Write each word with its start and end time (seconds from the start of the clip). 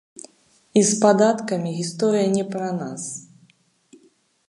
І 0.81 0.81
з 0.91 0.95
падаткамі 1.03 1.75
гісторыя 1.81 2.27
не 2.39 2.45
пра 2.57 2.69
нас. 2.81 3.03